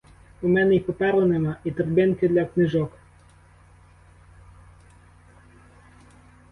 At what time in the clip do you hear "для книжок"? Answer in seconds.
2.29-2.91